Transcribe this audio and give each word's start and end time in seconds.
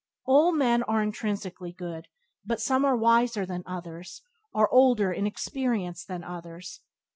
All 0.25 0.51
men 0.51 0.81
are 0.81 1.03
intrinsically 1.03 1.71
good, 1.73 2.07
but 2.43 2.59
some 2.59 2.85
are 2.85 2.97
wiser 2.97 3.45
than 3.45 3.61
others, 3.67 4.23
are 4.51 4.67
older 4.71 5.11
in 5.13 5.27
experience 5.27 6.03
than 6.03 6.23
others. 6.23 6.79